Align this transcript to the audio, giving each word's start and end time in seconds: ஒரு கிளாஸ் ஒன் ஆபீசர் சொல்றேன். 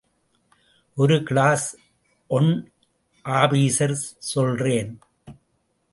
ஒரு 0.97 1.23
கிளாஸ் 1.23 1.67
ஒன் 2.27 2.49
ஆபீசர் 3.25 3.95
சொல்றேன். 4.31 4.99